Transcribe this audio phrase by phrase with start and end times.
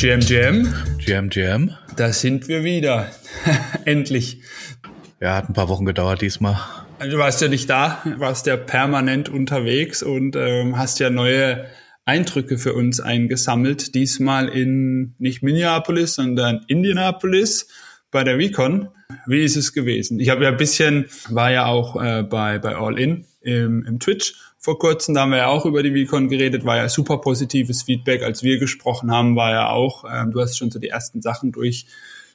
[0.00, 0.72] Jam Jam.
[1.00, 1.74] Jam Jam.
[1.96, 3.10] Da sind wir wieder.
[3.84, 4.40] Endlich.
[5.20, 6.56] Ja, hat ein paar Wochen gedauert diesmal.
[7.00, 11.66] Du warst ja nicht da, warst ja permanent unterwegs und ähm, hast ja neue
[12.04, 13.96] Eindrücke für uns eingesammelt.
[13.96, 17.66] Diesmal in nicht Minneapolis, sondern Indianapolis
[18.12, 18.90] bei der Recon.
[19.26, 20.20] Wie ist es gewesen?
[20.20, 23.98] Ich habe ja ein bisschen, war ja auch äh, bei, bei All In im, im
[23.98, 27.18] Twitch vor kurzem, da haben wir ja auch über die Vicon geredet, war ja super
[27.18, 28.22] positives Feedback.
[28.22, 31.52] Als wir gesprochen haben, war ja auch, ähm, du hast schon so die ersten Sachen
[31.52, 31.86] durch,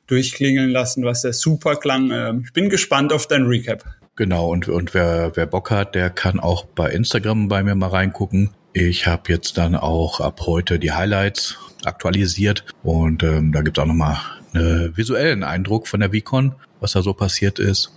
[0.07, 2.11] durchklingeln lassen, was ja super klang.
[2.11, 3.83] Ähm, ich bin gespannt auf dein Recap.
[4.15, 7.87] Genau, und, und wer, wer Bock hat, der kann auch bei Instagram bei mir mal
[7.89, 8.51] reingucken.
[8.71, 13.81] Ich habe jetzt dann auch ab heute die Highlights aktualisiert und ähm, da gibt es
[13.83, 14.17] auch nochmal
[14.53, 17.91] einen visuellen Eindruck von der Vicon, was da so passiert ist.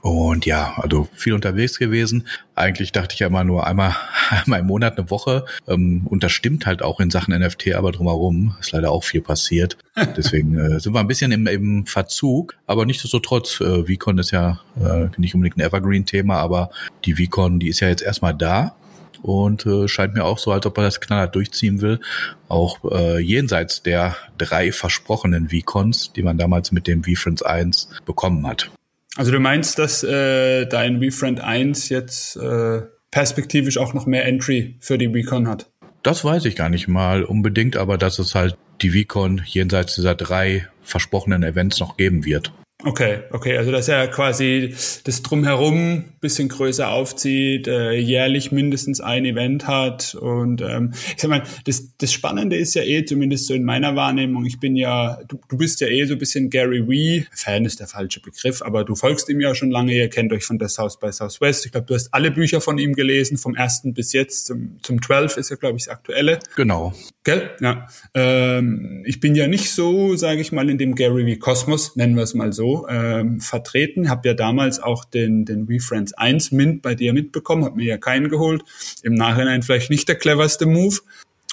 [0.00, 2.26] Und ja, also viel unterwegs gewesen.
[2.54, 3.94] Eigentlich dachte ich ja immer nur einmal,
[4.30, 5.44] einmal im Monat eine Woche.
[5.68, 9.22] Ähm, und das stimmt halt auch in Sachen NFT, aber drumherum ist leider auch viel
[9.22, 9.76] passiert.
[10.16, 12.56] Deswegen äh, sind wir ein bisschen im, im Verzug.
[12.66, 16.70] Aber nichtsdestotrotz, äh, VCon ist ja äh, nicht unbedingt ein Evergreen-Thema, aber
[17.04, 18.76] die VCon, die ist ja jetzt erstmal da
[19.22, 22.00] und äh, scheint mir auch so, als ob er das knallhart durchziehen will.
[22.48, 28.46] Auch äh, jenseits der drei versprochenen V-Cons, die man damals mit dem V-Friends 1 bekommen
[28.46, 28.70] hat.
[29.16, 34.76] Also du meinst, dass äh, dein V-Friend 1 jetzt äh, perspektivisch auch noch mehr Entry
[34.80, 35.70] für die V-Con hat?
[36.02, 40.14] Das weiß ich gar nicht mal unbedingt, aber dass es halt die V-Con jenseits dieser
[40.14, 42.52] drei versprochenen Events noch geben wird.
[42.84, 49.24] Okay, okay, also dass er quasi das drumherum bisschen größer aufzieht, äh, jährlich mindestens ein
[49.24, 53.54] Event hat und ähm, ich sag mal, das, das Spannende ist ja eh, zumindest so
[53.54, 56.88] in meiner Wahrnehmung, ich bin ja, du, du bist ja eh so ein bisschen Gary
[56.88, 60.32] Wee, Fan ist der falsche Begriff, aber du folgst ihm ja schon lange, ihr kennt
[60.32, 63.36] euch von der South by Southwest, ich glaube, du hast alle Bücher von ihm gelesen,
[63.36, 66.40] vom ersten bis jetzt, zum, zum 12 ist ja, glaube ich, das aktuelle.
[66.56, 66.94] Genau.
[67.24, 67.50] Gell?
[67.60, 67.86] Ja.
[68.14, 72.16] Ähm, ich bin ja nicht so, sage ich mal, in dem Gary Wee Kosmos, nennen
[72.16, 74.08] wir es mal so, ähm, vertreten.
[74.10, 77.98] Habe ja damals auch den, den WeFriends 1 Mint bei dir mitbekommen, habe mir ja
[77.98, 78.62] keinen geholt.
[79.02, 80.98] Im Nachhinein vielleicht nicht der cleverste Move.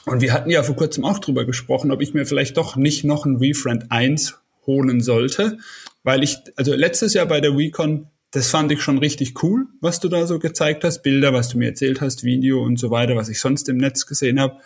[0.06, 3.04] Und wir hatten ja vor kurzem auch drüber gesprochen, ob ich mir vielleicht doch nicht
[3.04, 5.58] noch ein WeFriend 1 holen sollte,
[6.04, 10.00] weil ich, also letztes Jahr bei der WeCon, das fand ich schon richtig cool, was
[10.00, 13.16] du da so gezeigt hast, Bilder, was du mir erzählt hast, Video und so weiter,
[13.16, 14.58] was ich sonst im Netz gesehen habe.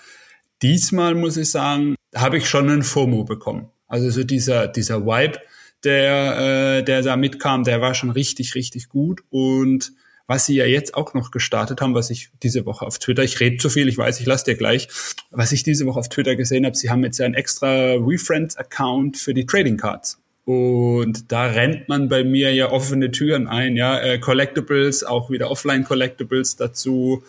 [0.62, 3.70] Diesmal muss ich sagen, habe ich schon einen FOMO bekommen.
[3.88, 5.40] Also so dieser, dieser Vibe,
[5.84, 9.22] der, äh, der da mitkam, der war schon richtig, richtig gut.
[9.30, 9.94] Und
[10.28, 13.40] was sie ja jetzt auch noch gestartet haben, was ich diese Woche auf Twitter, ich
[13.40, 14.88] rede zu viel, ich weiß, ich lasse dir gleich,
[15.32, 19.18] was ich diese Woche auf Twitter gesehen habe, sie haben jetzt ja einen extra WeFriends-Account
[19.18, 20.20] für die Trading Cards.
[20.46, 25.50] Und da rennt man bei mir ja offene Türen ein, ja, äh, Collectibles, auch wieder
[25.50, 27.24] Offline-Collectibles dazu.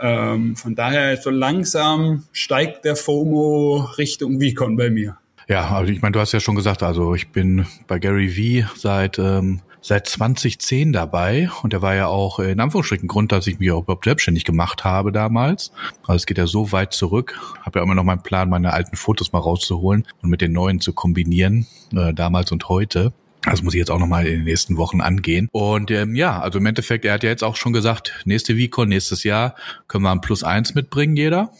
[0.00, 5.18] Ähm, von daher so langsam steigt der FOMO Richtung Vicon bei mir.
[5.48, 8.66] Ja, also ich meine, du hast ja schon gesagt, also ich bin bei Gary Vee
[8.76, 13.58] seit ähm, seit 2010 dabei und der war ja auch in Anführungsstrichen Grund, dass ich
[13.58, 15.72] mich überhaupt selbstständig gemacht habe damals.
[16.02, 17.38] Also es geht ja so weit zurück.
[17.62, 20.80] Habe ja immer noch meinen Plan, meine alten Fotos mal rauszuholen und mit den neuen
[20.80, 23.12] zu kombinieren, äh, damals und heute.
[23.42, 25.48] Das muss ich jetzt auch nochmal in den nächsten Wochen angehen.
[25.52, 28.88] Und ähm, ja, also im Endeffekt, er hat ja jetzt auch schon gesagt, nächste Vicon,
[28.88, 29.54] nächstes Jahr
[29.86, 31.52] können wir ein Plus eins mitbringen, jeder.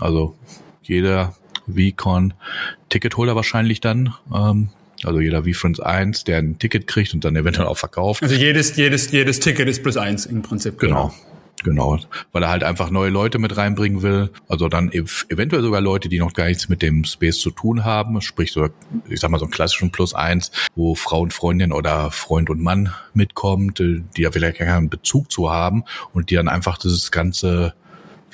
[0.00, 0.36] Also
[0.82, 1.34] jeder
[1.66, 2.34] VCon
[2.88, 4.14] Ticketholder wahrscheinlich dann.
[4.34, 4.68] Ähm,
[5.02, 8.22] also jeder VFriends 1, der ein Ticket kriegt und dann eventuell auch verkauft.
[8.22, 10.78] Also jedes, jedes, jedes Ticket ist plus eins im Prinzip.
[10.78, 11.12] Genau.
[11.62, 11.98] Genau,
[12.32, 14.30] weil er halt einfach neue Leute mit reinbringen will.
[14.48, 17.84] Also dann ev eventuell sogar Leute, die noch gar nichts mit dem Space zu tun
[17.84, 18.20] haben.
[18.20, 18.68] Sprich, so,
[19.08, 22.60] ich sag mal, so einen klassischen Plus eins, wo Frau und Freundin oder Freund und
[22.60, 27.10] Mann mitkommt, äh, die ja vielleicht keinen Bezug zu haben und die dann einfach dieses
[27.10, 27.72] ganze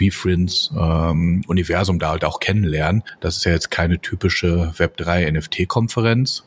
[0.00, 3.02] VFriends ähm, Universum da halt auch kennenlernen.
[3.20, 6.44] Das ist ja jetzt keine typische Web3 NFT-Konferenz.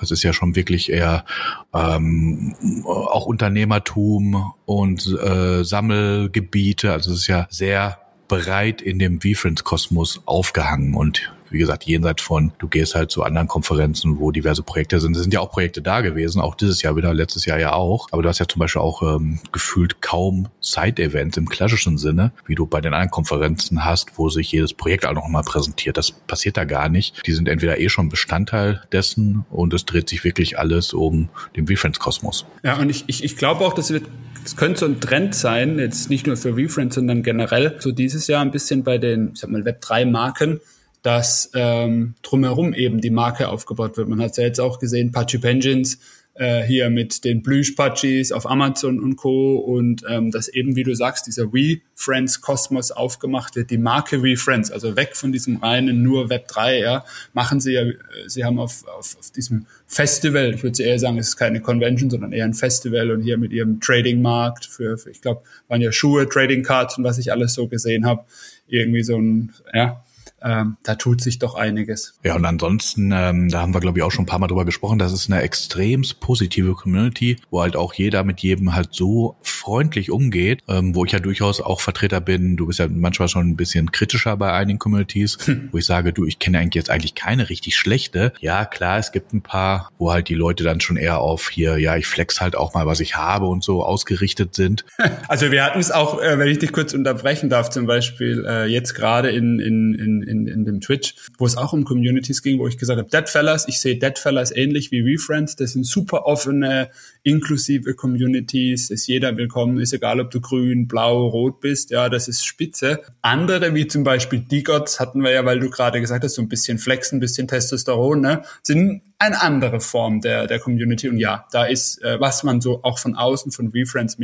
[0.00, 1.24] Das ist ja schon wirklich eher
[1.72, 2.54] ähm,
[2.84, 6.92] auch Unternehmertum und äh, Sammelgebiete.
[6.92, 7.98] Also es ist ja sehr
[8.28, 13.46] breit in dem VFriends-Kosmos aufgehangen und wie gesagt, jenseits von, du gehst halt zu anderen
[13.46, 15.14] Konferenzen, wo diverse Projekte sind.
[15.14, 18.08] Es sind ja auch Projekte da gewesen, auch dieses Jahr wieder, letztes Jahr ja auch.
[18.10, 22.56] Aber du hast ja zum Beispiel auch ähm, gefühlt kaum Side-Events im klassischen Sinne, wie
[22.56, 25.96] du bei den anderen Konferenzen hast, wo sich jedes Projekt auch noch mal präsentiert.
[25.96, 27.24] Das passiert da gar nicht.
[27.24, 31.68] Die sind entweder eh schon Bestandteil dessen und es dreht sich wirklich alles um den
[31.68, 32.46] VFriends-Kosmos.
[32.64, 34.06] Ja, und ich, ich, ich glaube auch, das wird
[34.44, 38.26] es könnte so ein Trend sein, jetzt nicht nur für Refriends, sondern generell so dieses
[38.26, 40.60] Jahr ein bisschen bei den, ich sag mal, Web3-Marken,
[41.02, 44.08] dass ähm, drumherum eben die Marke aufgebaut wird.
[44.08, 45.98] Man hat ja jetzt auch gesehen, Pachi Penguins
[46.34, 49.56] äh, hier mit den Plüschpatschis auf Amazon und Co.
[49.56, 54.70] Und ähm, dass eben, wie du sagst, dieser We-Friends Kosmos aufgemacht wird, die Marke We-Friends,
[54.70, 57.94] also weg von diesem reinen nur Web 3, ja, machen sie ja, äh,
[58.26, 62.10] sie haben auf, auf, auf diesem Festival, ich würde eher sagen, es ist keine Convention,
[62.10, 65.92] sondern eher ein Festival und hier mit ihrem Trading-Markt für, für ich glaube, waren ja
[65.92, 68.24] Schuhe, Trading Cards und was ich alles so gesehen habe,
[68.66, 70.02] irgendwie so ein, ja,
[70.44, 72.14] ähm, da tut sich doch einiges.
[72.22, 74.64] Ja, und ansonsten, ähm, da haben wir, glaube ich, auch schon ein paar Mal drüber
[74.64, 79.36] gesprochen, das ist eine extrem positive Community, wo halt auch jeder mit jedem halt so
[79.64, 82.56] freundlich umgeht, ähm, wo ich ja durchaus auch Vertreter bin.
[82.56, 85.70] Du bist ja manchmal schon ein bisschen kritischer bei einigen Communities, hm.
[85.72, 88.34] wo ich sage, du, ich kenne eigentlich jetzt eigentlich keine richtig schlechte.
[88.40, 91.78] Ja, klar, es gibt ein paar, wo halt die Leute dann schon eher auf hier,
[91.78, 94.84] ja, ich flex halt auch mal, was ich habe und so ausgerichtet sind.
[95.26, 98.66] Also wir hatten es auch, äh, wenn ich dich kurz unterbrechen darf, zum Beispiel äh,
[98.66, 102.58] jetzt gerade in, in, in, in, in dem Twitch, wo es auch um Communities ging,
[102.58, 106.90] wo ich gesagt habe, Deadfellas, ich sehe Deadfellas ähnlich wie WeFriends, das sind super offene,
[107.22, 112.28] inklusive Communities, ist jeder willkommen, ist egal, ob du grün, blau, rot bist, ja, das
[112.28, 113.00] ist spitze.
[113.22, 116.48] Andere, wie zum Beispiel D-Gods, hatten wir ja, weil du gerade gesagt hast, so ein
[116.48, 121.08] bisschen Flexen, ein bisschen Testosteron, ne, sind eine andere Form der, der Community.
[121.08, 124.18] Und ja, da ist, äh, was man so auch von außen, von WeFriends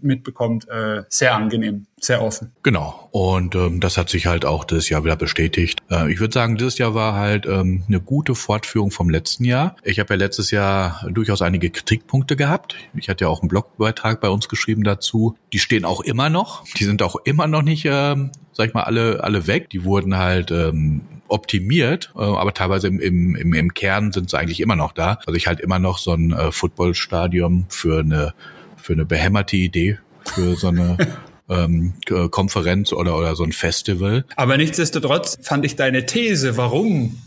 [0.00, 2.52] mitbekommt, äh, sehr angenehm, sehr offen.
[2.62, 3.08] Genau.
[3.12, 5.80] Und ähm, das hat sich halt auch dieses Jahr wieder bestätigt.
[5.90, 9.76] Äh, ich würde sagen, dieses Jahr war halt ähm, eine gute Fortführung vom letzten Jahr.
[9.82, 12.76] Ich habe ja letztes Jahr durchaus einige Kritikpunkte gehabt.
[12.94, 15.36] Ich hatte ja auch einen Blogbeitrag bei uns geschrieben dazu.
[15.52, 16.64] Die stehen auch immer noch.
[16.78, 18.16] Die sind auch immer noch nicht, äh,
[18.52, 19.70] sag ich mal, alle, alle weg.
[19.70, 24.38] Die wurden halt ähm, optimiert, äh, aber teilweise im, im, im, im Kern sind sie
[24.38, 25.18] eigentlich immer noch da.
[25.26, 28.34] Also ich halt immer noch so ein äh, Footballstadion für eine
[28.76, 30.96] für eine behämmerte Idee, für so eine
[31.48, 31.94] ähm,
[32.30, 34.24] Konferenz oder, oder so ein Festival.
[34.36, 37.18] Aber nichtsdestotrotz fand ich deine These, warum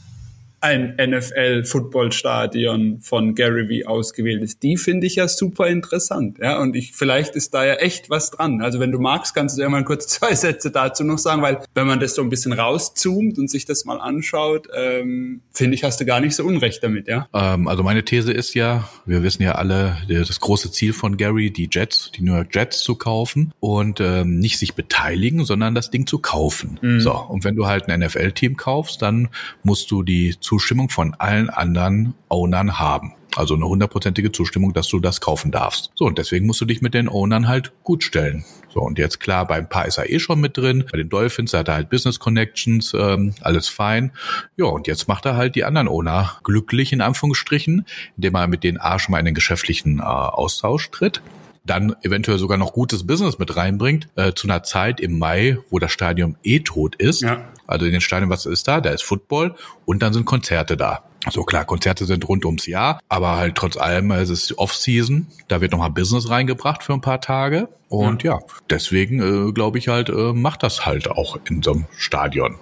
[0.64, 4.64] ein NFL-Football-Stadion von Gary Vee ausgewählt ist.
[4.64, 6.38] Die finde ich ja super interessant.
[6.40, 8.62] Ja, und ich, vielleicht ist da ja echt was dran.
[8.62, 11.60] Also wenn du magst, kannst du ja mal kurz zwei Sätze dazu noch sagen, weil
[11.76, 15.84] wenn man das so ein bisschen rauszoomt und sich das mal anschaut, ähm, finde ich,
[15.84, 17.28] hast du gar nicht so Unrecht damit, ja?
[17.34, 21.52] Ähm, also meine These ist ja, wir wissen ja alle, das große Ziel von Gary,
[21.52, 25.92] die Jets, die New York Jets zu kaufen und ähm, nicht sich beteiligen, sondern das
[25.92, 26.80] Ding zu kaufen.
[26.82, 27.02] Mhm.
[27.02, 29.28] So, und wenn du halt ein NFL-Team kaufst, dann
[29.64, 33.16] musst du die Zustimmung von allen anderen Ownern haben.
[33.36, 35.90] Also eine hundertprozentige Zustimmung, dass du das kaufen darfst.
[35.96, 38.46] So, und deswegen musst du dich mit den Ownern halt gut stellen.
[38.72, 40.86] So, und jetzt klar, bei ein paar ist er eh schon mit drin.
[40.92, 44.12] Bei den Dolphins hat er halt Business Connections, ähm, alles fein.
[44.56, 48.64] Ja, und jetzt macht er halt die anderen Owner glücklich, in Anführungsstrichen, indem er mit
[48.64, 51.24] den A schon mal in den geschäftlichen äh, Austausch tritt
[51.66, 55.80] dann eventuell sogar noch gutes Business mit reinbringt, äh, zu einer Zeit im Mai, wo
[55.80, 57.22] das Stadion eh tot ist.
[57.22, 57.42] Ja.
[57.68, 58.82] Also in den Stadien, was ist da?
[58.82, 59.56] Da ist Football
[59.86, 61.04] und dann sind Konzerte da.
[61.32, 65.28] So klar, Konzerte sind rund ums Jahr, aber halt trotz allem es ist Off-Season.
[65.48, 67.70] Da wird nochmal Business reingebracht für ein paar Tage.
[67.88, 68.40] Und ja, ja
[68.70, 72.58] deswegen äh, glaube ich halt, äh, macht das halt auch in so einem Stadion.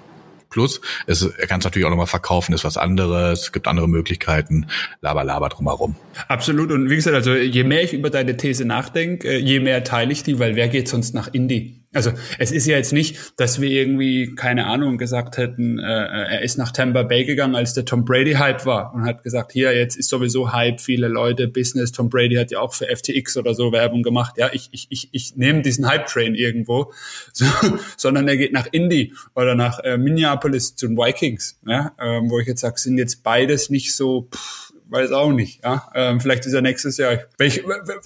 [0.51, 3.87] Plus, es, er kann es natürlich auch nochmal verkaufen, ist was anderes, es gibt andere
[3.87, 4.67] Möglichkeiten,
[5.01, 5.95] laber, laber drumherum.
[6.27, 6.71] Absolut.
[6.71, 10.11] Und wie gesagt, also je mehr ich über deine These nachdenke, äh, je mehr teile
[10.11, 11.80] ich die, weil wer geht sonst nach Indie?
[11.93, 16.41] Also es ist ja jetzt nicht, dass wir irgendwie, keine Ahnung, gesagt hätten, äh, er
[16.41, 19.75] ist nach Tampa Bay gegangen, als der Tom Brady Hype war und hat gesagt, hier,
[19.75, 23.53] jetzt ist sowieso Hype, viele Leute, Business, Tom Brady hat ja auch für FTX oder
[23.53, 26.93] so Werbung gemacht, ja, ich, ich, ich, ich nehme diesen Hype-Train irgendwo,
[27.33, 27.45] so,
[27.97, 32.39] sondern er geht nach Indy oder nach äh, Minneapolis zu den Vikings, ja, ähm, wo
[32.39, 36.45] ich jetzt sage, sind jetzt beides nicht so, pff, weiß auch nicht, ja, ähm, vielleicht
[36.45, 37.63] ist er nächstes Jahr, welche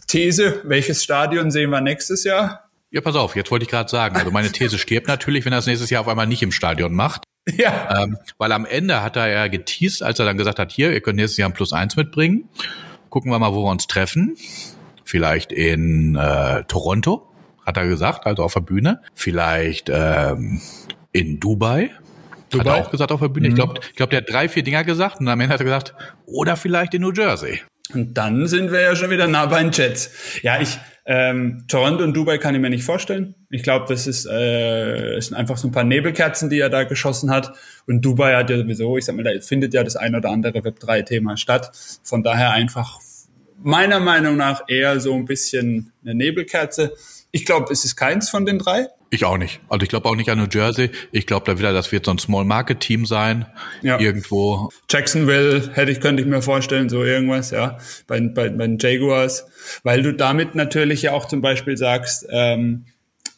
[0.07, 2.64] These, welches Stadion sehen wir nächstes Jahr?
[2.95, 5.57] Ja, pass auf, jetzt wollte ich gerade sagen, also meine These stirbt natürlich, wenn er
[5.57, 7.25] das nächstes Jahr auf einmal nicht im Stadion macht.
[7.57, 8.03] Ja.
[8.03, 11.01] Ähm, weil am Ende hat er ja geteased, als er dann gesagt hat, hier, ihr
[11.01, 12.47] könnt nächstes Jahr ein Plus eins mitbringen.
[13.09, 14.37] Gucken wir mal, wo wir uns treffen.
[15.03, 17.29] Vielleicht in äh, Toronto,
[17.65, 19.01] hat er gesagt, also auf der Bühne.
[19.13, 20.61] Vielleicht ähm,
[21.11, 21.91] in Dubai.
[22.49, 22.63] Dubai?
[22.63, 23.49] Hat er auch gesagt auf der Bühne.
[23.49, 23.55] Mhm.
[23.55, 25.65] Ich glaube, ich glaub, der hat drei, vier Dinger gesagt und am Ende hat er
[25.65, 25.93] gesagt,
[26.25, 27.59] oder vielleicht in New Jersey.
[27.93, 30.11] Und dann sind wir ja schon wieder nah bei den Jets.
[30.41, 33.35] Ja, ich, ähm, Toronto und Dubai kann ich mir nicht vorstellen.
[33.51, 37.29] Ich glaube, das ist, äh, sind einfach so ein paar Nebelkerzen, die er da geschossen
[37.29, 37.53] hat.
[37.85, 40.59] Und Dubai hat ja sowieso, ich sag mal, da findet ja das ein oder andere
[40.59, 41.71] Web3-Thema statt.
[42.03, 42.99] Von daher einfach
[43.61, 46.93] meiner Meinung nach eher so ein bisschen eine Nebelkerze.
[47.35, 48.87] Ich glaube, es ist keins von den drei.
[49.09, 49.59] Ich auch nicht.
[49.67, 50.89] Also ich glaube auch nicht an New Jersey.
[51.11, 53.45] Ich glaube da wieder, das wird so ein Small Market Team sein.
[53.81, 53.99] Ja.
[53.99, 54.69] Irgendwo.
[54.89, 57.77] Jacksonville hätte ich, könnte ich mir vorstellen, so irgendwas, ja.
[58.07, 59.47] Bei, bei, bei den Jaguars.
[59.83, 62.85] Weil du damit natürlich ja auch zum Beispiel sagst, ähm,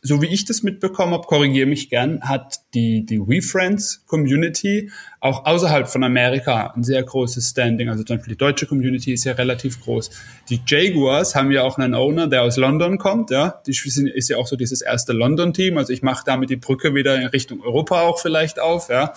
[0.02, 5.46] so wie ich das mitbekommen habe, korrigiere mich gern, hat die, die WeFriends Community auch
[5.46, 7.90] außerhalb von Amerika ein sehr großes Standing.
[7.90, 10.10] Also zum Beispiel die deutsche Community ist ja relativ groß.
[10.50, 13.32] Die Jaguars haben ja auch einen Owner, der aus London kommt.
[13.32, 15.78] Ja, die ist ja auch so dieses erste London-Team.
[15.78, 18.90] Also ich mache damit die Brücke wieder in Richtung Europa auch vielleicht auf.
[18.90, 19.14] Ja,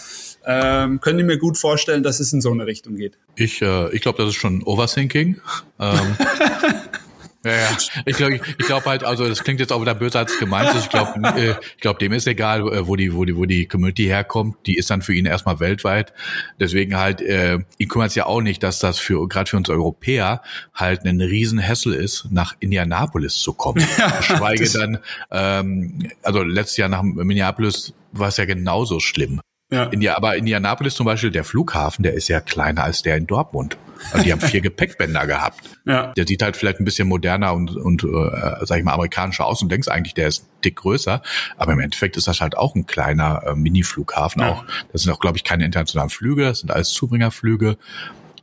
[0.47, 3.19] ähm, können die mir gut vorstellen, dass es in so eine Richtung geht.
[3.37, 5.41] Ich, äh, ich glaube, das ist schon Overthinking.
[5.79, 6.17] Ähm,
[7.45, 7.79] Ja, ja.
[8.07, 10.75] Ich glaube, ich, ich glaube halt, also das klingt jetzt auch wieder böse als gemeint
[10.75, 10.85] ist.
[10.85, 13.67] Ich glaube, äh, ich glaube, dem ist egal, äh, wo die, wo die, wo die
[13.67, 14.57] Community herkommt.
[14.67, 16.13] Die ist dann für ihn erstmal weltweit.
[16.59, 19.69] Deswegen halt, äh, ihn kümmert es ja auch nicht, dass das für gerade für uns
[19.71, 20.43] Europäer
[20.75, 23.87] halt ein Riesenhessel ist, nach Indianapolis zu kommen.
[24.01, 24.99] Ja, Schweige dann,
[25.31, 29.41] ähm, also letztes Jahr nach Minneapolis war es ja genauso schlimm.
[29.73, 29.85] Ja.
[29.85, 33.77] India, aber Indianapolis zum Beispiel, der Flughafen, der ist ja kleiner als der in Dortmund.
[34.13, 35.61] Also die haben vier Gepäckbänder gehabt.
[35.85, 36.13] Ja.
[36.15, 39.63] Der sieht halt vielleicht ein bisschen moderner und, und äh, sag ich mal, amerikanischer aus
[39.63, 41.23] und denkst eigentlich, der ist dick größer.
[41.57, 44.51] Aber im Endeffekt ist das halt auch ein kleiner äh, Mini-Flughafen ja.
[44.51, 44.65] auch.
[44.93, 47.77] Das sind auch, glaube ich, keine internationalen Flüge, das sind alles Zubringerflüge.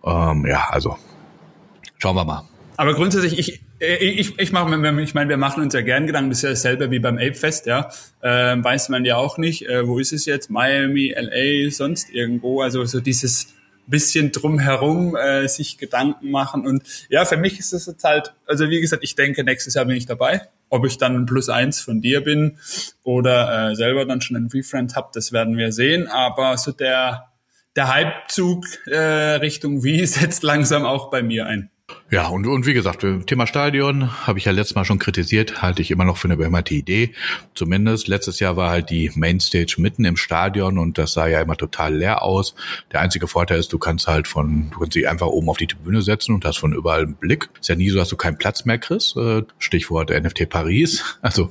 [0.06, 0.98] Ähm, ja, also
[1.98, 2.44] schauen wir mal.
[2.78, 6.40] Aber grundsätzlich, ich, ich, ich mache, ich meine, wir machen uns ja gern Gedanken, das
[6.40, 7.90] ist ja dasselbe wie beim Ape Fest, ja.
[8.24, 10.50] Ähm, weiß man ja auch nicht, äh, wo ist es jetzt?
[10.50, 12.62] Miami, LA, sonst irgendwo.
[12.62, 13.54] Also so dieses
[13.88, 16.66] bisschen drumherum äh, sich Gedanken machen.
[16.66, 19.86] Und ja, für mich ist es jetzt halt, also wie gesagt, ich denke, nächstes Jahr
[19.86, 20.42] bin ich dabei.
[20.70, 22.58] Ob ich dann ein Plus eins von dir bin
[23.04, 26.08] oder äh, selber dann schon einen Refriend habe, das werden wir sehen.
[26.08, 27.30] Aber so der,
[27.76, 28.98] der Halbzug äh,
[29.38, 31.70] Richtung Wie setzt langsam auch bei mir ein.
[32.10, 35.82] Ja, und, und wie gesagt, Thema Stadion habe ich ja letztes Mal schon kritisiert, halte
[35.82, 37.14] ich immer noch für eine behämmerte Idee.
[37.54, 41.58] Zumindest letztes Jahr war halt die Mainstage mitten im Stadion und das sah ja immer
[41.58, 42.56] total leer aus.
[42.94, 45.68] Der einzige Vorteil ist, du kannst halt von, du kannst dich einfach oben auf die
[45.68, 47.50] Tribüne setzen und hast von überall einen Blick.
[47.60, 49.18] Ist ja nie so, dass du keinen Platz mehr kriegst.
[49.18, 51.04] Äh, Stichwort NFT Paris.
[51.28, 51.50] Also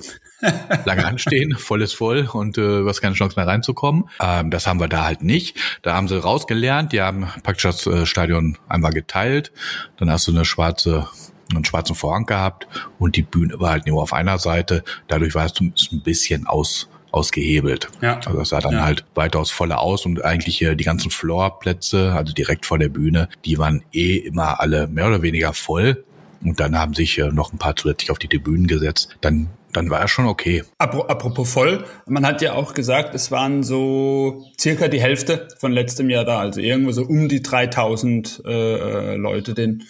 [0.85, 4.09] lange anstehen, voll ist voll und äh, du hast keine Chance mehr reinzukommen.
[4.21, 5.57] Ähm, das haben wir da halt nicht.
[5.83, 9.53] Da haben sie rausgelernt, die haben praktisch das äh, Stadion einmal geteilt,
[9.99, 11.09] dann hast du eine schwarze
[11.55, 12.67] einen schwarzen Vorhang gehabt
[12.99, 14.83] und die Bühne war halt nur auf einer Seite.
[15.07, 17.89] Dadurch war es ein bisschen aus ausgehebelt.
[18.03, 18.21] Ja.
[18.27, 18.83] Also es sah dann ja.
[18.83, 23.59] halt weitaus voller aus und eigentlich die ganzen Floorplätze, also direkt vor der Bühne, die
[23.59, 26.05] waren eh immer alle mehr oder weniger voll.
[26.45, 29.17] Und dann haben sich noch ein paar zusätzlich auf die Tribünen gesetzt.
[29.23, 30.65] Dann dann war er schon okay.
[30.79, 36.09] Apropos voll, man hat ja auch gesagt, es waren so circa die Hälfte von letztem
[36.09, 39.55] Jahr da, also irgendwo so um die 3000 äh, äh, Leute.
[39.55, 39.85] Den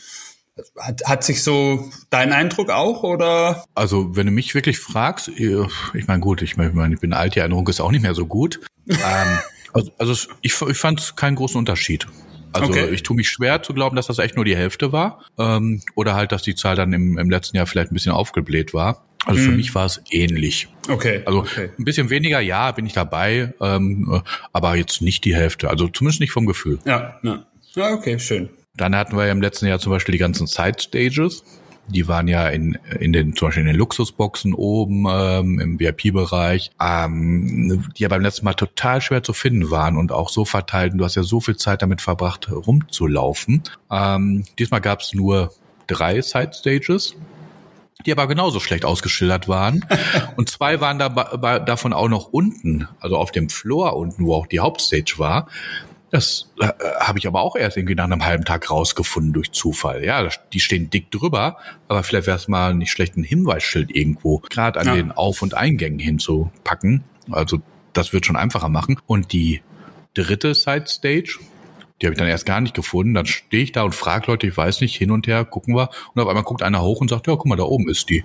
[0.78, 3.64] hat, hat sich so dein Eindruck auch oder?
[3.75, 7.40] Also wenn du mich wirklich fragst, ich meine gut, ich meine, ich bin alt, die
[7.40, 8.61] Erinnerung ist auch nicht mehr so gut.
[8.88, 9.38] ähm,
[9.73, 10.12] also, also
[10.43, 12.07] ich, ich fand keinen großen Unterschied.
[12.52, 12.88] Also okay.
[12.88, 15.23] ich tue mich schwer zu glauben, dass das echt nur die Hälfte war.
[15.38, 18.73] Ähm, oder halt, dass die Zahl dann im, im letzten Jahr vielleicht ein bisschen aufgebläht
[18.73, 19.05] war.
[19.26, 19.56] Also für hm.
[19.56, 20.68] mich war es ähnlich.
[20.88, 21.23] Okay.
[21.26, 21.71] Also okay.
[21.76, 25.68] ein bisschen weniger, ja, bin ich dabei, ähm, aber jetzt nicht die Hälfte.
[25.68, 26.78] Also zumindest nicht vom Gefühl.
[26.85, 27.45] Ja, ja.
[27.75, 28.49] ja okay, schön.
[28.76, 31.42] Dann hatten wir ja im letzten Jahr zum Beispiel die ganzen Side Stages.
[31.88, 36.71] Die waren ja in, in den, zum Beispiel in den Luxusboxen oben ähm, im VIP-Bereich,
[36.80, 40.92] ähm, die ja beim letzten Mal total schwer zu finden waren und auch so verteilt.
[40.92, 43.62] Und du hast ja so viel Zeit damit verbracht, rumzulaufen.
[43.90, 45.52] Ähm, diesmal gab es nur
[45.88, 47.16] drei Side Stages
[48.05, 49.85] die aber genauso schlecht ausgeschildert waren.
[50.37, 51.09] Und zwei waren da,
[51.59, 55.49] davon auch noch unten, also auf dem Floor unten, wo auch die Hauptstage war.
[56.11, 56.69] Das äh,
[57.00, 60.05] habe ich aber auch erst irgendwie nach einem halben Tag rausgefunden durch Zufall.
[60.05, 64.38] Ja, die stehen dick drüber, aber vielleicht wäre es mal nicht schlecht, ein Hinweisschild irgendwo
[64.38, 64.95] gerade an ja.
[64.95, 67.03] den Auf- und Eingängen hinzupacken.
[67.31, 67.61] Also
[67.93, 69.00] das wird schon einfacher machen.
[69.07, 69.62] Und die
[70.15, 71.38] dritte Side Stage,
[72.00, 73.15] die habe ich dann erst gar nicht gefunden.
[73.15, 75.88] Dann stehe ich da und frage Leute, ich weiß nicht, hin und her, gucken wir.
[76.15, 78.25] Und auf einmal guckt einer hoch und sagt, ja, guck mal, da oben ist die.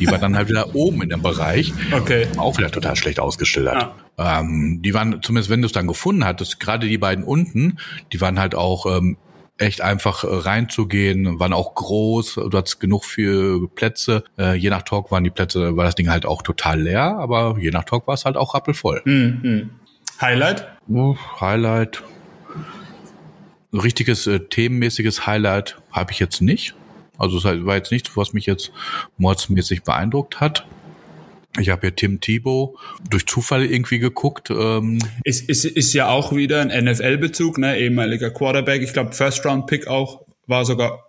[0.00, 1.72] Die war dann halt wieder oben in dem Bereich.
[1.92, 2.26] Okay.
[2.38, 3.92] Auch wieder total schlecht ausgeschildert.
[4.18, 4.40] Ja.
[4.40, 7.78] Ähm, die waren, zumindest wenn du es dann gefunden hattest, gerade die beiden unten,
[8.12, 9.18] die waren halt auch ähm,
[9.58, 14.24] echt einfach äh, reinzugehen, waren auch groß, du hattest genug für Plätze.
[14.38, 17.56] Äh, je nach Talk waren die Plätze, war das Ding halt auch total leer, aber
[17.60, 19.02] je nach Talk war es halt auch rappelvoll.
[19.04, 19.70] Mhm.
[20.20, 20.66] Highlight?
[20.88, 22.02] Uh, Highlight
[23.74, 26.74] richtiges äh, themenmäßiges Highlight habe ich jetzt nicht.
[27.18, 28.72] Also es war jetzt nichts, was mich jetzt
[29.18, 30.66] mordsmäßig beeindruckt hat.
[31.58, 32.76] Ich habe ja Tim Thibault
[33.08, 34.50] durch Zufall irgendwie geguckt.
[34.50, 34.98] Ähm.
[35.22, 37.78] Ist, ist, ist ja auch wieder ein NFL-Bezug, ne?
[37.78, 38.82] ehemaliger Quarterback.
[38.82, 41.04] Ich glaube, First-Round-Pick auch war sogar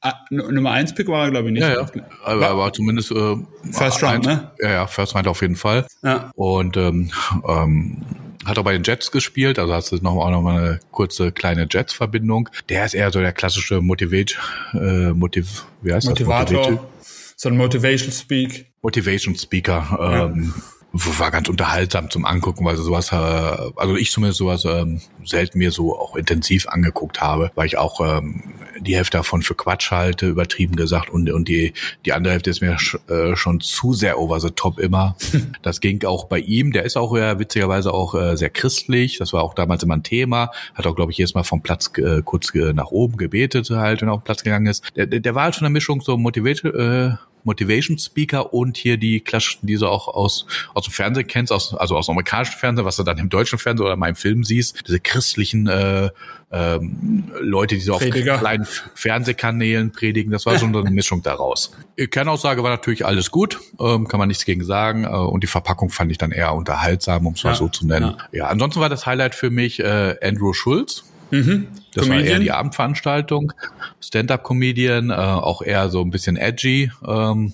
[0.00, 1.62] Ah, Nummer 1 Pick war er, glaube ich, nicht.
[1.62, 1.86] Ja, ja.
[2.22, 3.36] Aber, war, aber zumindest äh,
[3.72, 4.52] First Round, ne?
[4.60, 5.86] Ja, ja, First Round auf jeden Fall.
[6.04, 6.30] Ja.
[6.36, 7.10] Und ähm,
[7.48, 8.02] ähm,
[8.44, 11.32] hat auch bei den Jets gespielt, also hast du noch, auch noch mal eine kurze
[11.32, 12.48] kleine Jets-Verbindung.
[12.68, 14.34] Der ist eher so der klassische Motivate,
[14.74, 16.56] äh, Motiv, wie heißt Motivator.
[16.56, 16.70] das?
[16.70, 16.90] Motivator.
[17.36, 18.72] so ein Motivation Speak.
[18.82, 20.30] Motivation Speaker.
[20.34, 25.00] Ähm, ja war ganz unterhaltsam zum Angucken, weil sowas, äh, also ich zumindest sowas ähm,
[25.24, 29.54] selten mir so auch intensiv angeguckt habe, weil ich auch ähm, die Hälfte davon für
[29.54, 31.72] Quatsch halte, übertrieben gesagt, und, und die,
[32.04, 35.16] die andere Hälfte ist mir sch, äh, schon zu sehr over the top immer.
[35.62, 39.32] Das ging auch bei ihm, der ist auch ja witzigerweise auch äh, sehr christlich, das
[39.32, 42.22] war auch damals immer ein Thema, hat auch, glaube ich, jedes Mal vom Platz äh,
[42.22, 44.84] kurz äh, nach oben gebetet halt, wenn er auf den Platz gegangen ist.
[44.96, 47.12] Der, der war halt schon eine Mischung so motiviert, äh,
[47.48, 51.74] Motivation Speaker und hier die klassischen, die du auch aus, aus dem Fernsehen kennst, aus,
[51.74, 54.44] also aus dem amerikanischen Fernsehen, was du dann im deutschen Fernsehen oder in meinem Film
[54.44, 56.10] siehst, diese christlichen äh,
[56.50, 58.38] ähm, Leute, die so auf Prediger.
[58.38, 61.72] kleinen Fernsehkanälen predigen, das war schon so eine Mischung daraus.
[61.96, 65.90] Kernaussage war natürlich alles gut, ähm, kann man nichts gegen sagen äh, und die Verpackung
[65.90, 68.14] fand ich dann eher unterhaltsam, um es mal ja, so zu nennen.
[68.32, 68.38] Ja.
[68.38, 71.68] ja, ansonsten war das Highlight für mich äh, Andrew Schulz, Mhm.
[71.94, 72.24] Das Comedian.
[72.26, 73.52] war eher die Abendveranstaltung.
[74.00, 76.90] Stand-up-Comedian, äh, auch eher so ein bisschen edgy.
[77.06, 77.52] Ähm,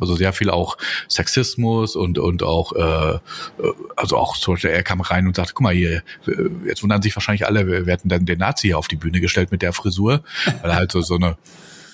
[0.00, 0.76] also sehr viel auch
[1.08, 3.18] Sexismus und und auch äh,
[3.96, 6.02] also auch zum Beispiel er kam rein und sagte, guck mal hier,
[6.64, 9.50] jetzt wundern sich wahrscheinlich alle, wir hätten dann den Nazi hier auf die Bühne gestellt
[9.50, 10.22] mit der Frisur,
[10.62, 11.36] weil er halt so so eine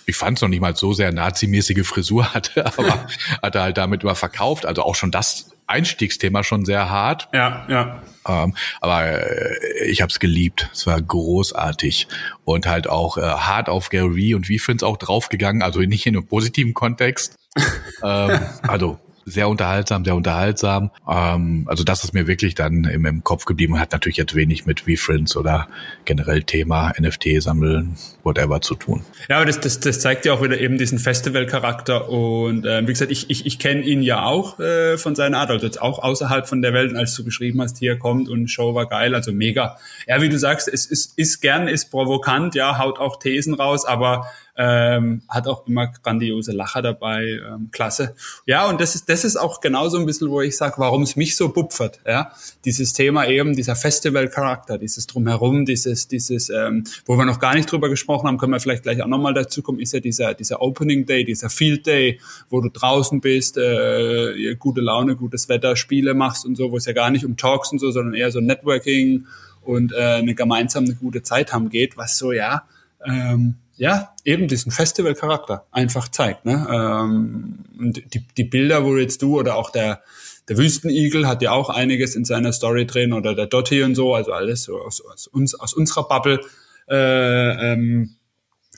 [0.06, 3.06] ich fand es noch nicht mal so sehr nazimäßige Frisur hatte, aber
[3.42, 4.64] hat er halt damit immer verkauft.
[4.64, 7.28] Also auch schon das Einstiegsthema schon sehr hart.
[7.32, 8.02] Ja, ja.
[8.26, 10.70] Ähm, aber äh, ich habe es geliebt.
[10.72, 12.06] Es war großartig
[12.44, 15.62] und halt auch äh, hart auf Gary und wie Fins auch draufgegangen.
[15.62, 17.34] Also nicht in einem positiven Kontext.
[18.02, 20.90] ähm, also sehr unterhaltsam, sehr unterhaltsam.
[21.08, 23.78] Ähm, also das ist mir wirklich dann im, im Kopf geblieben.
[23.78, 25.66] Hat natürlich jetzt wenig mit V-Friends oder
[26.04, 29.04] generell Thema NFT sammeln, whatever zu tun.
[29.28, 32.08] Ja, aber das, das, das zeigt ja auch wieder eben diesen Festival-Charakter.
[32.08, 35.50] Und äh, wie gesagt, ich, ich, ich kenne ihn ja auch äh, von seiner Art,
[35.50, 38.76] also jetzt auch außerhalb von der Welt, als du geschrieben hast, hier kommt und Show
[38.76, 39.76] war geil, also mega.
[40.06, 43.84] Ja, wie du sagst, es ist, ist gern, ist provokant, ja, haut auch Thesen raus,
[43.84, 44.26] aber
[44.56, 48.14] ähm, hat auch immer grandiose Lacher dabei, ähm, klasse.
[48.46, 51.16] Ja, und das ist, das ist auch genauso ein bisschen, wo ich sage, warum es
[51.16, 52.32] mich so bupfert, ja.
[52.64, 57.70] Dieses Thema eben, dieser Festival-Charakter, dieses Drumherum, dieses, dieses, ähm, wo wir noch gar nicht
[57.70, 60.62] drüber gesprochen haben, können wir vielleicht gleich auch nochmal dazu kommen, ist ja dieser, dieser
[60.62, 66.14] Opening Day, dieser Field Day, wo du draußen bist, äh, gute Laune, gutes Wetter, Spiele
[66.14, 68.40] machst und so, wo es ja gar nicht um Talks und so, sondern eher so
[68.40, 69.26] Networking
[69.62, 72.62] und äh, eine gemeinsam eine gute Zeit haben geht, was so, ja,
[73.04, 76.44] ähm, ja, eben diesen Festival-Charakter einfach zeigt.
[76.44, 76.66] Ne?
[76.70, 80.02] Ähm, die, die Bilder, wo jetzt du oder auch der,
[80.48, 84.14] der Wüstenigel hat ja auch einiges in seiner Story drin oder der Dotti und so,
[84.14, 86.40] also alles so aus, aus, uns, aus unserer Bubble.
[86.88, 88.16] Äh, ähm,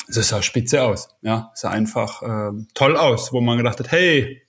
[0.08, 4.42] das sah spitze aus, ja, sah einfach äh, toll aus, wo man gedacht hat, hey,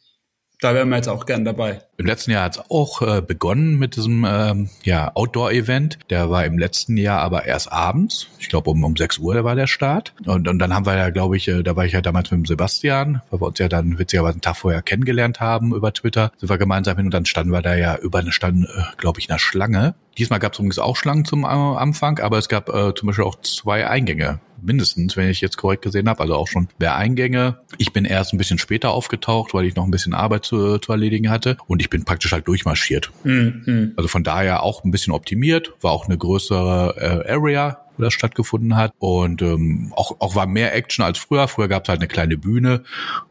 [0.61, 1.83] da wären wir jetzt auch gern dabei.
[1.99, 5.99] Im letzten Jahr hat es auch äh, begonnen mit diesem ähm, ja, Outdoor-Event.
[6.09, 8.29] Der war im letzten Jahr aber erst abends.
[8.39, 10.13] Ich glaube um, um 6 Uhr war der Start.
[10.25, 12.37] Und, und dann haben wir ja, glaube ich, äh, da war ich ja damals mit
[12.37, 16.31] dem Sebastian, weil wir uns ja dann witzigerweise einen Tag vorher kennengelernt haben über Twitter.
[16.37, 19.19] Sind wir gemeinsam hin und dann standen wir da ja über eine, standen, äh, glaube
[19.19, 19.93] ich, einer Schlange.
[20.17, 23.25] Diesmal gab es übrigens auch Schlangen zum äh, Anfang, aber es gab äh, zum Beispiel
[23.25, 27.59] auch zwei Eingänge mindestens, wenn ich jetzt korrekt gesehen habe, also auch schon mehr Eingänge.
[27.77, 30.91] Ich bin erst ein bisschen später aufgetaucht, weil ich noch ein bisschen Arbeit zu, zu
[30.91, 33.11] erledigen hatte und ich bin praktisch halt durchmarschiert.
[33.23, 33.93] Mhm.
[33.97, 38.13] Also von daher auch ein bisschen optimiert, war auch eine größere äh, Area, wo das
[38.13, 38.93] stattgefunden hat.
[38.99, 41.47] Und ähm, auch, auch war mehr Action als früher.
[41.47, 42.83] Früher gab es halt eine kleine Bühne.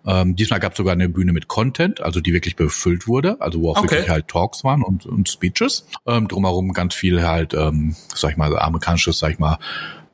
[0.06, 3.60] Ähm, diesmal gab es sogar eine Bühne mit Content, also die wirklich befüllt wurde, also
[3.62, 3.90] wo auch okay.
[3.90, 5.86] wirklich halt Talks waren und, und Speeches.
[6.06, 9.58] Ähm, drumherum ganz viel halt, ähm, sag ich mal, amerikanisches, sag ich mal,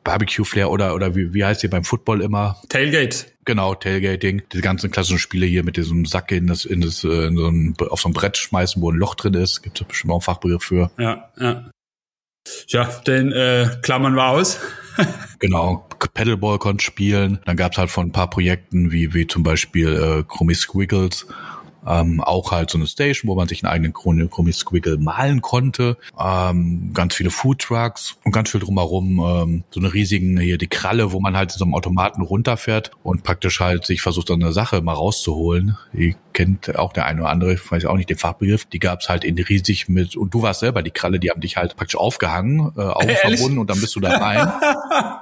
[0.04, 2.60] Barbecue-Flair oder, oder wie, wie heißt hier beim Football immer?
[2.68, 3.26] Tailgate.
[3.44, 4.42] Genau, Tailgating.
[4.52, 7.48] Diese ganzen klassischen Spiele hier mit diesem Sack in das, in das, äh, in so
[7.48, 9.62] ein, auf so ein Brett schmeißen, wo ein Loch drin ist.
[9.62, 10.90] Gibt es bestimmt auch einen Fachbegriff für.
[10.98, 11.70] Ja, ja.
[12.68, 14.60] Ja, den äh, klammern wir aus.
[15.38, 17.40] genau, Paddleball konnte spielen.
[17.46, 21.26] Dann gab es halt von ein paar Projekten, wie, wie zum Beispiel äh, Chromie Squiggles,
[21.86, 25.96] ähm, auch halt so eine Station, wo man sich einen eigenen Chromie Squiggle malen konnte.
[26.18, 29.18] Ähm, ganz viele Food Trucks und ganz viel drumherum.
[29.18, 32.90] Ähm, so eine riesigen hier die Kralle, wo man halt in so einem Automaten runterfährt
[33.02, 35.76] und praktisch halt sich versucht, so eine Sache mal rauszuholen.
[35.92, 38.66] Die kennt auch der eine oder andere, ich weiß auch nicht den Fachbegriff.
[38.66, 41.56] Die gab's halt in riesig mit und du warst selber die Kralle, die haben dich
[41.56, 44.52] halt praktisch aufgehangen, äh, Augen verbunden und dann bist du da rein.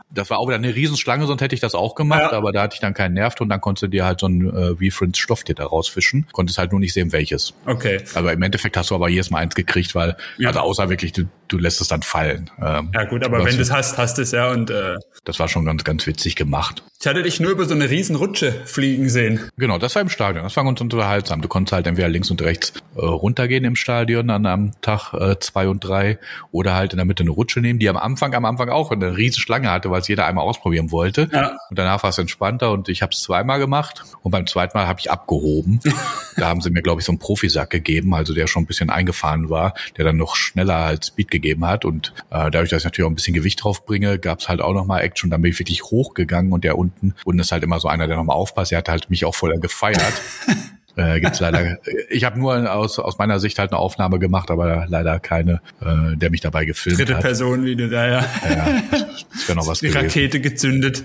[0.11, 2.33] das war auch wieder eine Riesenschlange, sonst hätte ich das auch gemacht, ja.
[2.33, 4.48] aber da hatte ich dann keinen Nerv und dann konntest du dir halt so ein
[4.48, 6.27] äh, V-Friends Stofftier da rausfischen.
[6.33, 7.54] Konntest halt nur nicht sehen, welches.
[7.66, 8.02] Okay.
[8.14, 10.48] Aber im Endeffekt hast du aber jedes Mal eins gekriegt, weil, ja.
[10.48, 12.50] also außer wirklich, du, du lässt es dann fallen.
[12.60, 15.48] Ähm, ja gut, aber wenn du es hast, hast es ja und äh, das war
[15.48, 16.82] schon ganz, ganz witzig gemacht.
[17.00, 19.50] Ich hatte dich nur über so eine riesen Rutsche fliegen sehen.
[19.56, 20.44] Genau, das war im Stadion.
[20.44, 21.42] Das war ganz unterhaltsam.
[21.42, 25.36] Du konntest halt entweder links und rechts äh, runtergehen im Stadion an einem Tag äh,
[25.40, 26.18] zwei und drei
[26.50, 29.16] oder halt in der Mitte eine Rutsche nehmen, die am Anfang am Anfang auch eine
[29.16, 31.28] riesen Schlange hatte, weil es jeder einmal ausprobieren wollte.
[31.32, 31.56] Ja.
[31.70, 34.86] Und danach war es entspannter und ich habe es zweimal gemacht und beim zweiten Mal
[34.86, 35.80] habe ich abgehoben.
[36.36, 38.90] da haben sie mir, glaube ich, so einen Profisack gegeben, also der schon ein bisschen
[38.90, 41.85] eingefahren war, der dann noch schneller als Speed gegeben hat.
[41.85, 44.61] Und äh, dadurch, dass ich natürlich auch ein bisschen Gewicht drauf bringe, gab es halt
[44.61, 45.31] auch nochmal Action.
[45.31, 48.16] Dann bin ich wirklich hochgegangen und der unten, unten ist halt immer so einer, der
[48.16, 48.72] nochmal aufpasst.
[48.72, 50.12] Er hat halt mich auch voll gefeiert.
[50.94, 51.78] Äh, gibt's leider.
[52.11, 56.16] Ich habe nur aus, aus meiner Sicht halt eine Aufnahme gemacht, aber leider keine, äh,
[56.16, 57.22] der mich dabei gefilmt Dritte hat.
[57.22, 58.24] Dritte Person wieder da, ja.
[58.44, 60.05] ja das wäre noch was Die gewesen.
[60.05, 61.05] Rakete gezündet.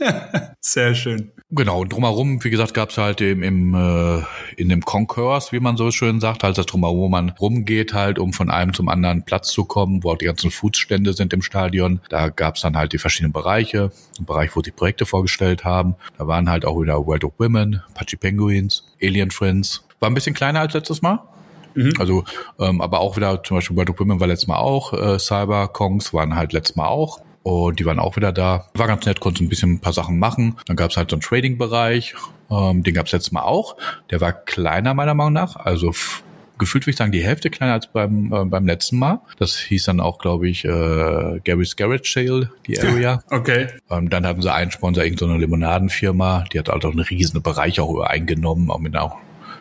[0.60, 1.32] Sehr schön.
[1.50, 4.20] Genau, und drumherum, wie gesagt, gab's halt im, im äh,
[4.56, 8.18] in dem Concourse, wie man so schön sagt, halt das drumherum, wo man rumgeht halt,
[8.18, 11.42] um von einem zum anderen Platz zu kommen, wo auch die ganzen Foodstände sind im
[11.42, 12.00] Stadion.
[12.08, 15.94] Da gab's dann halt die verschiedenen Bereiche, ein Bereich, wo die Projekte vorgestellt haben.
[16.18, 19.84] Da waren halt auch wieder World of Women, Pachi Penguins, Alien Friends.
[20.00, 21.20] War ein bisschen kleiner als letztes Mal.
[21.76, 21.92] Mhm.
[22.00, 22.24] Also,
[22.58, 25.68] ähm, aber auch wieder zum Beispiel World of Women war letztes Mal auch, äh, Cyber
[25.68, 27.20] Kongs waren halt letztes Mal auch.
[27.46, 28.66] Und die waren auch wieder da.
[28.74, 30.56] War ganz nett, konnte ein bisschen ein paar Sachen machen.
[30.66, 32.16] Dann gab es halt so einen Trading-Bereich.
[32.50, 33.76] Ähm, den gab es letztes Mal auch.
[34.10, 35.54] Der war kleiner meiner Meinung nach.
[35.54, 35.92] Also
[36.58, 39.20] gefühlt würde ich sagen, die Hälfte kleiner als beim, äh, beim letzten Mal.
[39.38, 43.22] Das hieß dann auch, glaube ich, äh, Gary's Garage Sale, die Area.
[43.30, 43.68] okay.
[43.90, 47.42] Ähm, dann haben sie einen Sponsor, irgendeine so Limonadenfirma, die hat halt auch einen riesen
[47.42, 49.18] Bereich auch eingenommen, auch mit auch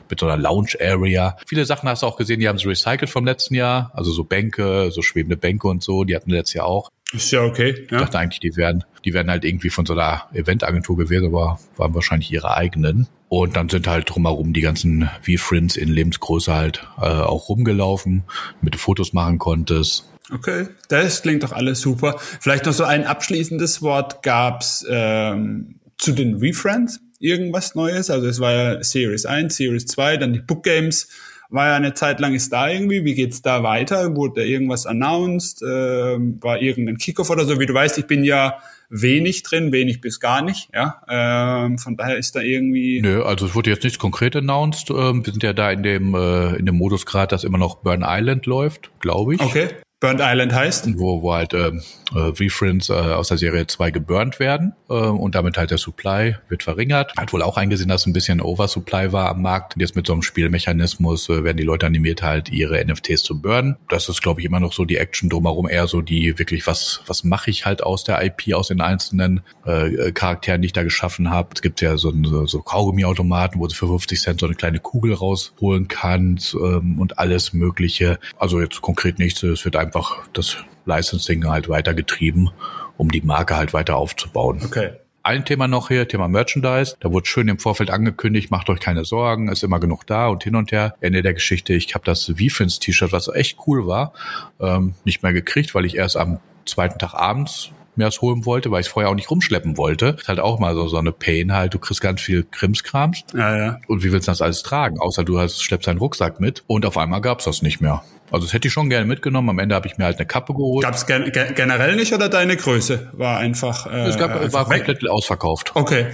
[0.10, 1.38] mit so einer Lounge Area.
[1.48, 4.24] Viele Sachen hast du auch gesehen, die haben sie recycelt vom letzten Jahr, also so
[4.24, 6.92] Bänke, so schwebende Bänke und so, die hatten letztes Jahr auch.
[7.14, 7.88] Ist ja okay.
[7.90, 7.98] Ja.
[7.98, 11.60] Ich dachte eigentlich, die werden, die werden halt irgendwie von so einer Eventagentur gewesen, aber
[11.78, 13.08] waren wahrscheinlich ihre eigenen.
[13.30, 18.24] Und dann sind halt drumherum die ganzen V-Friends in Lebensgröße halt äh, auch rumgelaufen,
[18.62, 20.10] mit Fotos machen konntest.
[20.34, 22.18] Okay, das klingt doch alles super.
[22.40, 28.10] Vielleicht noch so ein abschließendes Wort gab's ähm, zu den V-Friends irgendwas Neues.
[28.10, 31.08] Also es war ja Series 1, Series 2, dann die Book Games
[31.50, 33.06] war ja eine Zeit lang ist da irgendwie.
[33.06, 34.16] Wie geht's da weiter?
[34.16, 35.62] Wurde da irgendwas announced?
[35.62, 37.60] Ähm, war irgendein Kickoff oder so?
[37.60, 38.58] Wie du weißt, ich bin ja
[38.90, 40.70] wenig drin, wenig bis gar nicht.
[40.74, 43.02] Ja, ähm, von daher ist da irgendwie.
[43.02, 44.90] Nö, also es wurde jetzt nichts konkret announced.
[44.90, 47.78] Ähm, wir sind ja da in dem äh, in dem Modus gerade, dass immer noch
[47.78, 49.42] Burn Island läuft, glaube ich.
[49.42, 49.70] Okay.
[50.02, 51.00] Burnt Island heißt?
[51.00, 51.72] Wo, wo halt äh,
[52.12, 56.64] V-Friends äh, aus der Serie 2 geburnt werden äh, und damit halt der Supply wird
[56.64, 57.14] verringert.
[57.18, 59.76] Hat wohl auch eingesehen, dass ein bisschen Oversupply war am Markt.
[59.78, 63.78] Jetzt mit so einem Spielmechanismus äh, werden die Leute animiert, halt ihre NFTs zu burnen.
[63.88, 67.02] Das ist, glaube ich, immer noch so die Action drumherum, eher so die wirklich, was,
[67.08, 70.84] was mache ich halt aus der IP, aus den einzelnen äh, Charakteren, die ich da
[70.84, 71.50] geschaffen habe.
[71.56, 74.80] Es gibt ja so, so, so Kaugummiautomaten, wo du für 50 Cent so eine kleine
[74.80, 78.20] Kugel rausholen kannst ähm, und alles Mögliche.
[78.38, 82.52] Also jetzt konkret nichts, es wird einfach das Licensing halt weitergetrieben,
[82.98, 84.62] um die Marke halt weiter aufzubauen.
[84.64, 84.92] Okay.
[85.24, 86.98] Ein Thema noch hier, Thema Merchandise.
[87.00, 90.44] Da wurde schön im Vorfeld angekündigt, macht euch keine Sorgen, ist immer genug da und
[90.44, 90.94] hin und her.
[91.02, 94.14] Ende der Geschichte, ich habe das Vifins T-Shirt, was echt cool war,
[94.60, 98.70] ähm, nicht mehr gekriegt, weil ich erst am zweiten Tag abends mir das holen wollte,
[98.72, 100.16] weil ich es vorher auch nicht rumschleppen wollte.
[100.20, 101.74] Ist halt auch mal so, so eine Pain halt.
[101.74, 103.24] Du kriegst ganz viel Krimskrams.
[103.34, 103.80] Ja, ja.
[103.88, 105.00] Und wie willst du das alles tragen?
[105.00, 106.64] Außer du hast, schleppst deinen Rucksack mit.
[106.68, 108.04] Und auf einmal gab's das nicht mehr.
[108.32, 109.50] Also das hätte ich schon gerne mitgenommen.
[109.50, 110.84] Am Ende habe ich mir halt eine Kappe geholt.
[110.84, 113.86] Gab's gen generell nicht oder deine Größe war einfach?
[113.86, 115.10] Äh, es gab, einfach war komplett weg?
[115.10, 115.72] ausverkauft.
[115.76, 116.08] Okay.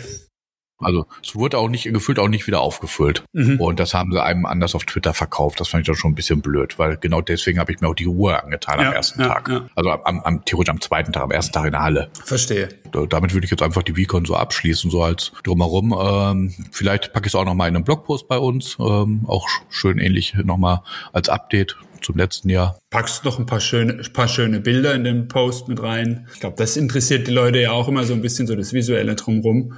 [0.82, 3.24] Also es wurde auch nicht gefühlt auch nicht wieder aufgefüllt.
[3.34, 3.60] Mhm.
[3.60, 5.60] Und das haben sie einem anders auf Twitter verkauft.
[5.60, 7.96] Das fand ich dann schon ein bisschen blöd, weil genau deswegen habe ich mir auch
[7.96, 9.50] die Ruhe angetan ja, am ersten ja, Tag.
[9.50, 9.68] Ja.
[9.76, 12.10] Also am, am theoretisch am zweiten Tag, am ersten Tag in der Halle.
[12.26, 12.70] Verstehe.
[13.10, 15.96] Damit würde ich jetzt einfach die Vicon so abschließen, so als drumherum.
[15.98, 18.78] Ähm, vielleicht packe ich es auch nochmal in einen Blogpost bei uns.
[18.80, 20.82] Ähm, auch schön ähnlich nochmal
[21.14, 22.78] als Update zum letzten Jahr.
[22.90, 26.28] Packst noch ein paar schöne, paar schöne Bilder in den Post mit rein.
[26.34, 29.16] Ich glaube, das interessiert die Leute ja auch immer so ein bisschen so das Visuelle
[29.16, 29.74] drumherum.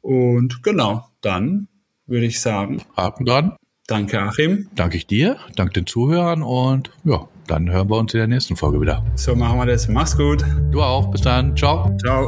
[0.00, 1.68] Und genau, dann
[2.06, 2.82] würde ich sagen.
[2.96, 3.56] Haken dran.
[3.86, 4.68] Danke, Achim.
[4.74, 8.56] Danke ich dir, danke den Zuhörern und ja, dann hören wir uns in der nächsten
[8.56, 9.04] Folge wieder.
[9.14, 9.88] So machen wir das.
[9.88, 10.42] Mach's gut.
[10.70, 11.10] Du auch.
[11.10, 11.54] Bis dann.
[11.56, 11.94] Ciao.
[11.98, 12.26] Ciao.